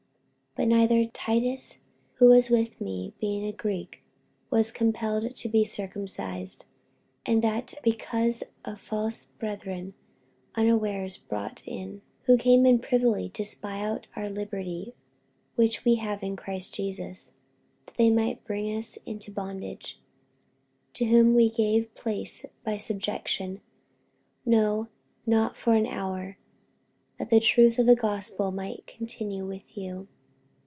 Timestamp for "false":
8.81-9.27